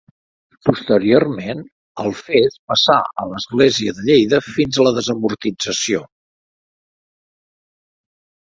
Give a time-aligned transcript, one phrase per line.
[0.67, 1.59] Posteriorment,
[2.03, 6.03] Alfés passà a l'església de Lleida, fins a la desamortització.